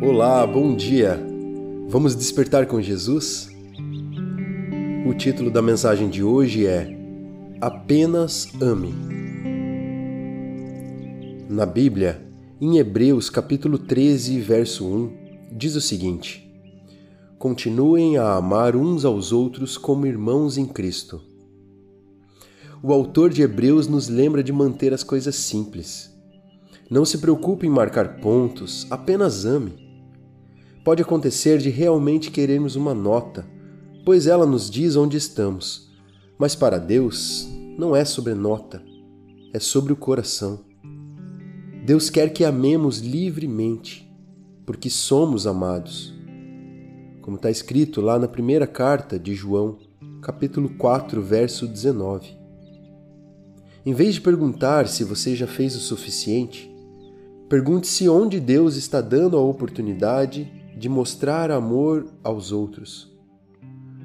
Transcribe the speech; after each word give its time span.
Olá, 0.00 0.46
bom 0.46 0.76
dia! 0.76 1.18
Vamos 1.88 2.14
despertar 2.14 2.66
com 2.66 2.80
Jesus? 2.80 3.50
O 5.06 5.14
título 5.14 5.50
da 5.50 5.60
mensagem 5.60 6.08
de 6.08 6.22
hoje 6.22 6.66
é 6.66 6.96
Apenas 7.60 8.48
Ame. 8.60 8.94
Na 11.48 11.66
Bíblia, 11.66 12.22
em 12.60 12.78
Hebreus 12.78 13.28
capítulo 13.28 13.78
13, 13.78 14.40
verso 14.40 14.86
1, 14.86 15.10
diz 15.52 15.74
o 15.74 15.80
seguinte: 15.80 16.48
Continuem 17.38 18.18
a 18.18 18.34
amar 18.34 18.76
uns 18.76 19.04
aos 19.04 19.32
outros 19.32 19.76
como 19.76 20.06
irmãos 20.06 20.56
em 20.56 20.66
Cristo. 20.66 21.20
O 22.82 22.92
autor 22.92 23.30
de 23.30 23.42
Hebreus 23.42 23.88
nos 23.88 24.08
lembra 24.08 24.42
de 24.42 24.52
manter 24.52 24.94
as 24.94 25.02
coisas 25.02 25.34
simples 25.34 26.16
não 26.90 27.04
se 27.04 27.18
preocupe 27.18 27.66
em 27.66 27.70
marcar 27.70 28.18
pontos, 28.18 28.86
apenas 28.90 29.44
ame. 29.44 29.87
Pode 30.88 31.02
acontecer 31.02 31.58
de 31.58 31.68
realmente 31.68 32.30
querermos 32.30 32.74
uma 32.74 32.94
nota, 32.94 33.46
pois 34.06 34.26
ela 34.26 34.46
nos 34.46 34.70
diz 34.70 34.96
onde 34.96 35.18
estamos. 35.18 35.92
Mas 36.38 36.54
para 36.54 36.78
Deus 36.78 37.46
não 37.76 37.94
é 37.94 38.06
sobre 38.06 38.32
nota, 38.32 38.82
é 39.52 39.60
sobre 39.60 39.92
o 39.92 39.96
coração. 39.96 40.60
Deus 41.84 42.08
quer 42.08 42.32
que 42.32 42.42
amemos 42.42 43.00
livremente, 43.00 44.10
porque 44.64 44.88
somos 44.88 45.46
amados. 45.46 46.14
Como 47.20 47.36
está 47.36 47.50
escrito 47.50 48.00
lá 48.00 48.18
na 48.18 48.26
primeira 48.26 48.66
carta 48.66 49.18
de 49.18 49.34
João, 49.34 49.76
capítulo 50.22 50.70
4, 50.70 51.20
verso 51.20 51.68
19. 51.68 52.34
Em 53.84 53.92
vez 53.92 54.14
de 54.14 54.22
perguntar 54.22 54.88
se 54.88 55.04
você 55.04 55.36
já 55.36 55.46
fez 55.46 55.76
o 55.76 55.80
suficiente, 55.80 56.74
Pergunte-se 57.48 58.06
onde 58.10 58.38
Deus 58.38 58.76
está 58.76 59.00
dando 59.00 59.34
a 59.34 59.40
oportunidade 59.40 60.52
de 60.78 60.88
mostrar 60.88 61.50
amor 61.50 62.06
aos 62.22 62.52
outros. 62.52 63.12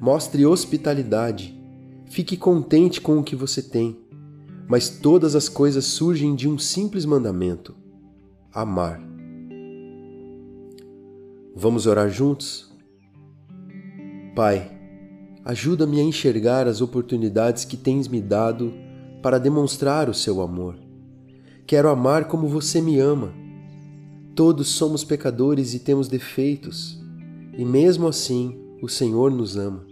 Mostre 0.00 0.46
hospitalidade. 0.46 1.58
Fique 2.06 2.36
contente 2.36 3.00
com 3.00 3.18
o 3.18 3.22
que 3.22 3.36
você 3.36 3.62
tem. 3.62 3.98
Mas 4.68 4.88
todas 4.88 5.34
as 5.34 5.48
coisas 5.48 5.84
surgem 5.84 6.34
de 6.34 6.48
um 6.48 6.58
simples 6.58 7.04
mandamento: 7.04 7.74
amar. 8.52 9.02
Vamos 11.54 11.86
orar 11.86 12.08
juntos? 12.08 12.72
Pai, 14.34 14.70
ajuda-me 15.44 16.00
a 16.00 16.04
enxergar 16.04 16.68
as 16.68 16.80
oportunidades 16.80 17.64
que 17.64 17.76
tens 17.76 18.06
me 18.06 18.20
dado 18.20 18.72
para 19.20 19.38
demonstrar 19.38 20.08
o 20.08 20.14
seu 20.14 20.40
amor 20.40 20.90
Quero 21.70 21.88
amar 21.88 22.24
como 22.24 22.48
você 22.48 22.80
me 22.80 22.98
ama. 22.98 23.32
Todos 24.34 24.68
somos 24.68 25.04
pecadores 25.04 25.74
e 25.74 25.80
temos 25.80 26.08
defeitos, 26.08 26.98
e 27.56 27.64
mesmo 27.64 28.06
assim 28.06 28.58
o 28.80 28.88
Senhor 28.88 29.30
nos 29.30 29.56
ama. 29.56 29.84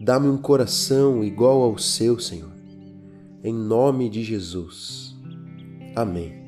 Dá-me 0.00 0.28
um 0.28 0.38
coração 0.38 1.22
igual 1.22 1.62
ao 1.62 1.78
seu, 1.78 2.18
Senhor. 2.18 2.52
Em 3.42 3.54
nome 3.54 4.08
de 4.08 4.22
Jesus. 4.24 5.14
Amém. 5.94 6.42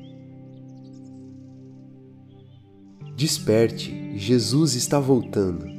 Desperte, 3.15 4.17
Jesus 4.17 4.75
está 4.75 4.99
voltando. 4.99 5.76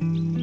Bye. 0.00 0.35